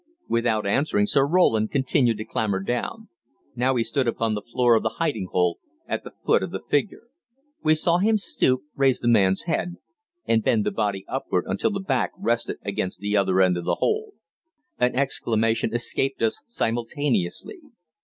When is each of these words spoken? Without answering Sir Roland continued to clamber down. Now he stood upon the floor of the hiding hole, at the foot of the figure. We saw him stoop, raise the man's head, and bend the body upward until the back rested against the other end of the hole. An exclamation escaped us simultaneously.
Without 0.27 0.65
answering 0.65 1.05
Sir 1.05 1.27
Roland 1.27 1.69
continued 1.69 2.17
to 2.17 2.25
clamber 2.25 2.59
down. 2.59 3.07
Now 3.55 3.75
he 3.75 3.83
stood 3.83 4.07
upon 4.07 4.33
the 4.33 4.41
floor 4.41 4.73
of 4.73 4.81
the 4.81 4.95
hiding 4.97 5.27
hole, 5.29 5.59
at 5.87 6.03
the 6.03 6.13
foot 6.25 6.41
of 6.41 6.49
the 6.49 6.63
figure. 6.67 7.03
We 7.61 7.75
saw 7.75 7.99
him 7.99 8.17
stoop, 8.17 8.63
raise 8.75 8.99
the 8.99 9.07
man's 9.07 9.43
head, 9.43 9.75
and 10.25 10.43
bend 10.43 10.65
the 10.65 10.71
body 10.71 11.05
upward 11.07 11.45
until 11.47 11.69
the 11.69 11.79
back 11.79 12.13
rested 12.17 12.57
against 12.65 12.99
the 12.99 13.15
other 13.15 13.41
end 13.41 13.57
of 13.57 13.65
the 13.65 13.75
hole. 13.75 14.13
An 14.79 14.95
exclamation 14.95 15.71
escaped 15.71 16.23
us 16.23 16.41
simultaneously. 16.47 17.59